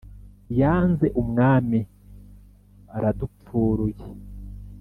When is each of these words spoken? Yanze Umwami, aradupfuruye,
Yanze 0.59 1.05
Umwami, 1.21 1.79
aradupfuruye, 2.95 4.01